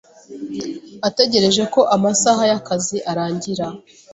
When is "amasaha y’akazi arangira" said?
1.95-3.65